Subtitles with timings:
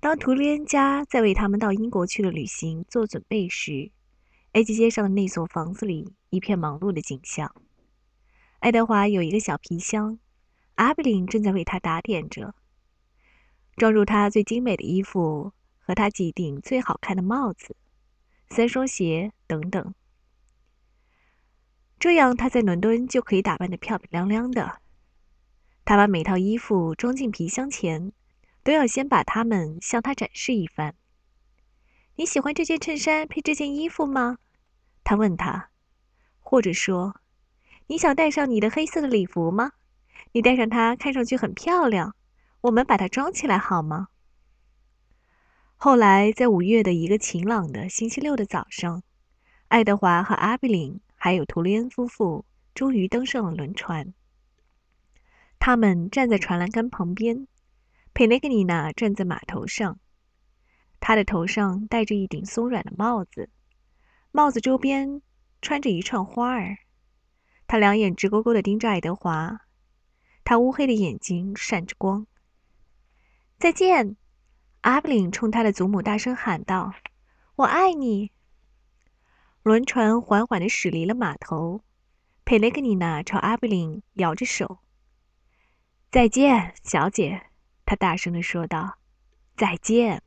[0.00, 3.90] 当图利恩家在为他们到英国去的旅行做准备时，
[4.52, 7.54] 埃及街上的那所房子里一片忙碌的景象。
[8.60, 10.18] 爱德华有一个小皮箱，
[10.76, 12.54] 阿比林正在为他打点着，
[13.76, 17.76] 装入他最精美的衣服和他几顶最好看的帽子、
[18.48, 19.94] 三双鞋等等。
[21.98, 24.80] 这样他在伦敦就可以打扮得漂漂亮亮的。
[25.84, 28.14] 他把每套衣服装进皮箱前。
[28.70, 30.94] 都要先把它们向他展示一番。
[32.14, 34.38] 你喜欢这件衬衫配这件衣服吗？
[35.02, 35.70] 他问他，
[36.38, 37.16] 或者说，
[37.88, 39.72] 你想带上你的黑色的礼服吗？
[40.30, 42.14] 你戴上它看上去很漂亮。
[42.60, 44.06] 我们把它装起来好吗？
[45.74, 49.02] 后来，在五月的一个晴朗的星期六的早上，
[49.66, 54.14] 爱德华和阿比林还有图利恩夫妇终于登上了轮船。
[55.58, 57.48] 他们站在船栏杆旁边。
[58.20, 59.98] 佩雷格尼娜站在码头上，
[61.00, 63.48] 她的头上戴着一顶松软的帽子，
[64.30, 65.22] 帽子周边
[65.62, 66.76] 穿着一串花儿。
[67.66, 69.60] 她两眼直勾勾地盯着爱德华，
[70.44, 72.26] 她乌黑的眼睛闪着光。
[73.58, 74.18] 再见，
[74.82, 76.92] 阿布林冲他的祖母大声喊道
[77.56, 78.32] ：“我爱你！”
[79.64, 81.82] 轮船缓缓地驶离了码头，
[82.44, 84.80] 佩雷格尼娜朝阿布林摇着手
[86.12, 87.44] ：“再见，小姐。”
[87.90, 88.98] 他大声地说道
[89.58, 90.22] ：“再见。”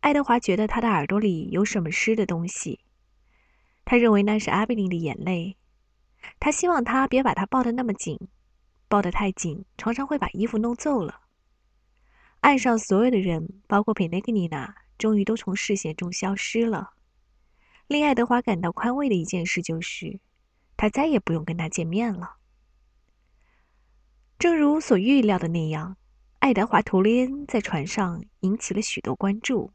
[0.00, 2.80] 爱德华觉得他的耳朵里有什么湿的东西，
[3.86, 5.56] 他认为那是阿比林的眼泪。
[6.38, 8.28] 他希望他别把他抱得那么紧，
[8.88, 11.22] 抱得太紧常常会把衣服弄皱了。
[12.40, 16.90] 岸上所有的人，包括佩内格尼娜，终于都从视线中消失了。
[17.86, 20.20] 令爱德华感到宽慰的一件事就是，
[20.76, 22.36] 他再也不用跟他见面了。
[24.38, 25.96] 正如所预料的那样。
[26.44, 29.72] 爱德华·图利恩在船上引起了许多关注。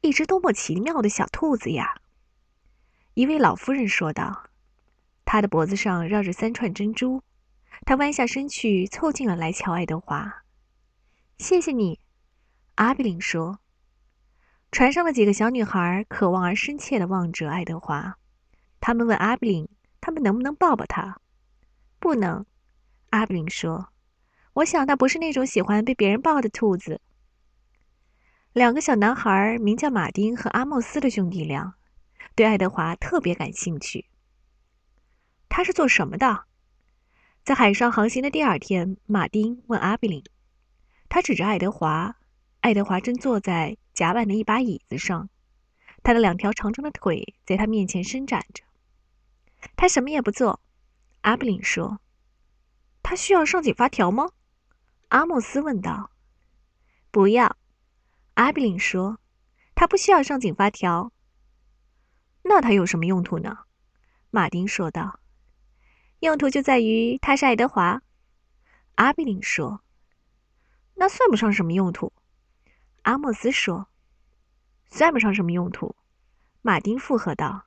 [0.00, 2.00] 一只多么奇妙的小兔子呀！
[3.12, 4.48] 一位老夫人说道。
[5.26, 7.22] 她的脖子上绕着三串珍珠。
[7.84, 10.42] 她弯下身去，凑近了来瞧爱德华。
[11.36, 12.00] 谢谢你，
[12.76, 13.58] 阿比林说。
[14.72, 18.16] 船上的几个小女孩渴望而深切地望着爱德华。
[18.80, 19.68] 他们问阿比林
[20.00, 21.20] ：“他们能不能抱抱他
[22.00, 22.46] ？”“不能。”
[23.10, 23.90] 阿比林说。
[24.54, 27.00] 我想，他不是那种喜欢被别人抱的兔子。
[28.52, 31.74] 两个小男孩，名叫马丁和阿莫斯的兄弟俩，
[32.36, 34.06] 对爱德华特别感兴趣。
[35.48, 36.44] 他是做什么的？
[37.42, 40.22] 在海上航行的第二天，马丁问阿比林。
[41.08, 42.14] 他指着爱德华，
[42.60, 45.28] 爱德华正坐在甲板的一把椅子上，
[46.04, 48.62] 他的两条长长的腿在他面前伸展着。
[49.74, 50.60] 他什么也不做，
[51.22, 51.98] 阿比林说。
[53.02, 54.30] 他需要上紧发条吗？
[55.14, 56.10] 阿莫斯问道
[57.12, 57.56] ：“不要。”
[58.34, 59.20] 阿比林说
[59.76, 61.12] ：“他不需要上紧发条。”
[62.42, 63.58] 那他有什么用途呢？
[64.32, 65.20] 马丁说道
[66.18, 68.02] ：“用途就在于他是爱德华。”
[68.96, 69.82] 阿比林说
[70.94, 72.12] ：“那算不上什么用途。”
[73.02, 73.86] 阿莫斯说
[74.90, 75.94] ：“算不上什么用途。”
[76.60, 77.66] 马丁附和道。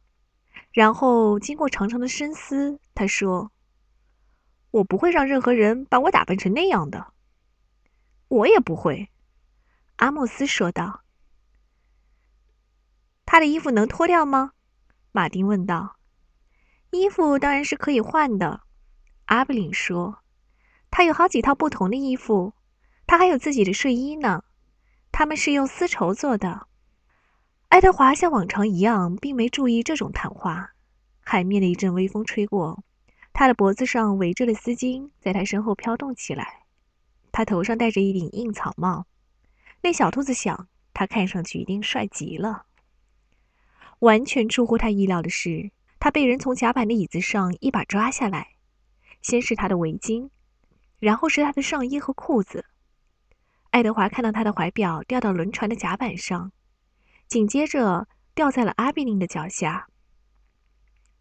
[0.74, 3.54] 然后经过长长的深思，他说
[4.72, 7.14] ：“我不会让任何人把我打扮成那样的。”
[8.30, 9.10] 我也不会，
[9.98, 11.02] 阿莫斯说道。
[13.26, 14.52] 他的衣服能脱掉吗？
[15.12, 15.98] 马丁问道。
[16.92, 18.62] 衣服当然是可以换的，
[19.26, 20.20] 阿布林说。
[20.90, 22.54] 他有好几套不同的衣服，
[23.06, 24.44] 他还有自己的睡衣呢。
[25.12, 26.68] 他们是用丝绸做的。
[27.70, 30.72] 爱德华像往常一样，并没注意这种谈话。
[31.20, 32.84] 海面的一阵微风吹过，
[33.34, 36.67] 他的脖子上围着的丝巾在他身后飘动起来。
[37.38, 39.06] 他头上戴着一顶硬草帽，
[39.84, 42.66] 那小兔子想，他看上去一定帅极了。
[44.00, 48.56] 完全出乎他意料的是，他被人从甲板的椅子上一把抓下来，
[49.22, 50.32] 先是他的围巾，
[50.98, 52.66] 然后是他的上衣和裤子。
[53.70, 56.52] 爱德华看到他的怀表掉到轮船的甲板上，
[57.28, 59.88] 紧接着掉在了阿比林的脚下。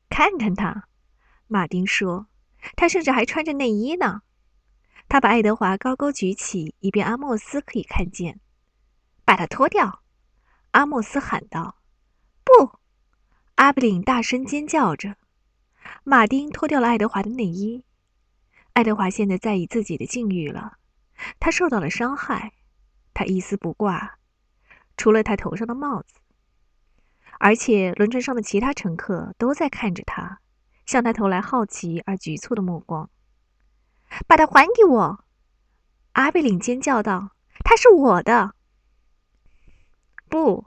[0.09, 0.89] 看看他，
[1.47, 2.29] 马丁说，
[2.75, 4.23] 他甚至还穿着内衣呢。
[5.09, 8.41] 他把爱德华高高举起，以便阿莫斯可以看见。
[9.25, 10.03] 把它脱掉！
[10.73, 11.79] 阿莫斯喊道。
[12.45, 12.79] “不！”
[13.57, 15.17] 阿布林大声尖叫着。
[16.05, 17.85] 马丁脱掉了爱德华的内衣。
[18.73, 20.79] 爱德华现在在意自己的境遇了。
[21.41, 22.53] 他受到了伤害，
[23.15, 24.19] 他一丝不挂，
[24.97, 26.15] 除了他头上的帽子。
[27.39, 30.41] 而且轮船上的其他乘客都在看着他，
[30.85, 33.09] 向他投来好奇而局促的目光。
[34.27, 35.25] 把它还给我！
[36.13, 37.33] 阿贝林尖叫道
[37.65, 38.55] ：“它是我的。
[40.29, 40.67] 不，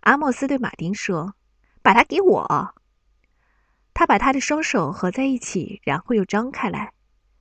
[0.00, 1.34] 阿莫斯对马丁说
[1.82, 2.74] ：“把它给我。”
[3.94, 6.92] 他把他的双手合在一起，然后又张开来，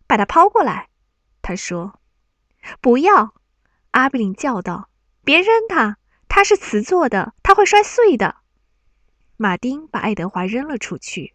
[0.07, 0.89] 把它抛过来。
[1.41, 2.00] 他说
[2.79, 3.33] ：“不要！”
[3.91, 4.89] 阿贝林叫道
[5.25, 5.97] ：“别扔它，
[6.27, 8.38] 它是瓷做的，它会摔碎的。”
[9.36, 11.33] 马丁把爱德华扔了出去。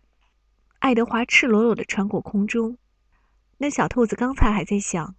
[0.78, 2.78] 爱德华赤裸裸地穿过空中。
[3.58, 5.16] 那小兔子刚才还在想，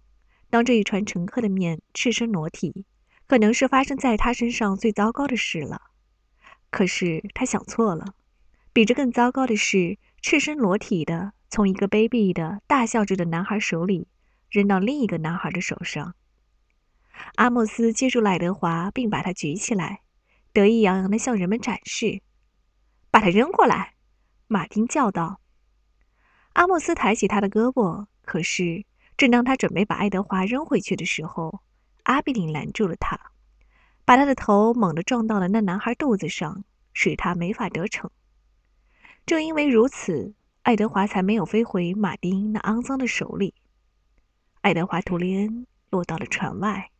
[0.48, 2.86] 当着一船乘客的面赤身裸体，
[3.26, 5.82] 可能是发生在他身上最糟糕的事了。
[6.70, 8.14] 可是他想错了，
[8.72, 14.08] 比这更糟糕的是，赤身裸体的从一个卑鄙的大笑着的男孩手里
[14.48, 16.14] 扔到另一个男孩的手上。
[17.34, 20.00] 阿莫斯接住赖德华，并把他举起来，
[20.54, 22.22] 得意洋洋地向人们展示
[23.12, 23.96] ：“把他扔过来！”
[24.48, 25.40] 马丁叫道。
[26.54, 28.84] 阿莫斯抬起他的胳膊，可是
[29.16, 31.60] 正当他准备把爱德华扔回去的时候，
[32.04, 33.18] 阿比林拦住了他，
[34.04, 38.10] 把他的头猛地撞到了那男孩肚子上，使他没法得逞。
[39.26, 43.54] 正因为如此，爱德华才没有飞回马丁那肮脏的手里。
[44.62, 46.90] 爱德华·图利恩落到了船外。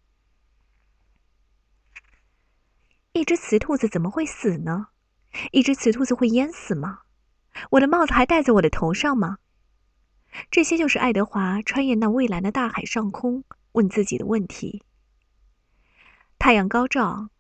[3.13, 4.89] 一只雌兔子怎么会死呢？
[5.51, 7.01] 一只雌兔子会淹死吗？
[7.71, 9.39] 我的帽子还戴在我的头上吗？
[10.51, 14.83] 这些就是爱德华穿越那蔚蓝的大海上空问自己的问题。
[16.39, 17.31] 太阳高照，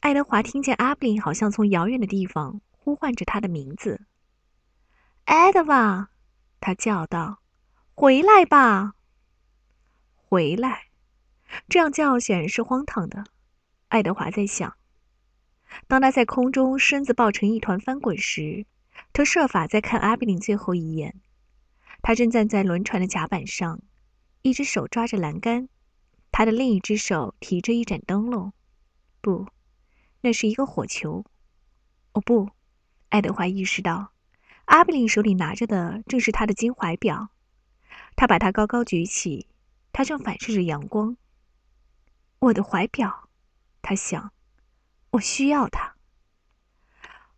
[0.00, 4.02] 爱德华听见阿布林好像从遥远的地方呼唤着他的名字。
[5.24, 6.10] “爱德华！”
[6.58, 7.42] 他叫道
[7.94, 8.94] ，“回来吧，
[10.16, 10.86] 回来！”
[11.68, 13.24] 这样叫显然是荒唐的。
[13.88, 14.74] 爱德华在想，
[15.86, 18.66] 当他在空中身子抱成一团翻滚时。
[19.12, 21.20] 他设法再看阿布林最后一眼。
[22.02, 23.80] 他正站在轮船的甲板上，
[24.42, 25.68] 一只手抓着栏杆，
[26.32, 28.52] 他的另一只手提着一盏灯笼。
[29.20, 29.46] 不，
[30.20, 31.24] 那是一个火球。
[32.12, 32.50] 哦不，
[33.10, 34.12] 爱德华意识到，
[34.64, 37.28] 阿比林手里拿着的正是他的金怀表。
[38.16, 39.46] 他把它高高举起，
[39.92, 41.16] 它正反射着阳光。
[42.40, 43.28] 我的怀表，
[43.80, 44.32] 他想，
[45.10, 45.94] 我需要它。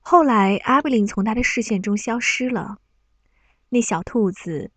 [0.01, 2.79] 后来，阿比林从他的视线中消失了。
[3.71, 4.71] 那小兔子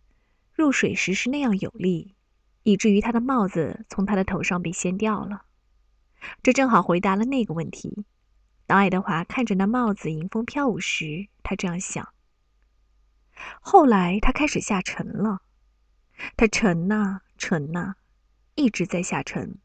[0.53, 2.15] 入水时是那样有力，
[2.63, 5.43] 以至于他的帽子从他的头上被掀掉了。
[6.41, 8.05] 这正好回答了那个问题。
[8.65, 12.09] 当爱德华看着那帽子迎风飘舞时，他这样想。
[13.61, 15.41] 后来，他开始下沉了。
[16.35, 17.95] 他沉呐，沉呐，
[18.55, 19.59] 一直在下沉。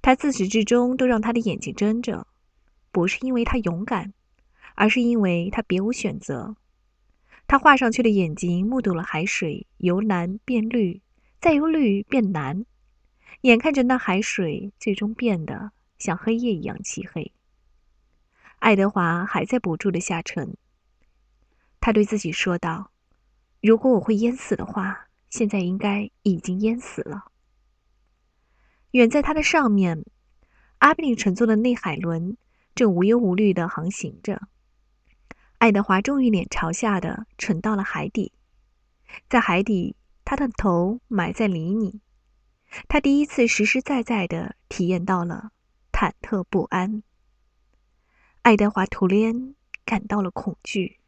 [0.00, 2.26] 他自始至终都让他的眼睛睁着，
[2.90, 4.14] 不是因为他勇敢。
[4.74, 6.54] 而是因为他别无选择，
[7.48, 11.00] 他画上去的眼睛目睹了海水由蓝变绿，
[11.40, 12.66] 再由绿变蓝，
[13.40, 17.32] 眼看着那海水最终变得像黑夜一样漆黑。
[18.58, 20.58] 爱德华还在不住的下沉。
[21.80, 22.90] 他对自己说道
[23.62, 27.32] ：“如果我会淹死的话，现在应该已经淹死了。”
[28.92, 30.04] 远在他的上面，
[30.78, 32.36] 阿比林乘坐的内海轮
[32.74, 34.48] 正无忧无虑地航行着。
[35.58, 38.32] 爱德华终于脸朝下的沉到了海底，
[39.28, 42.00] 在海底，他的头埋在泥里。
[42.86, 45.50] 他第一次实实在在的体验到了
[45.90, 47.02] 忐忑不安。
[48.42, 51.00] 爱德华·图利恩感到了恐惧。